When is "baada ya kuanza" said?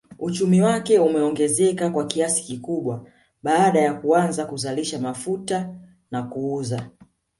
3.43-4.45